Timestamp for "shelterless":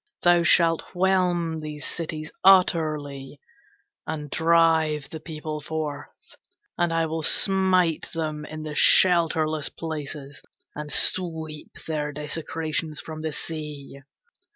8.73-9.69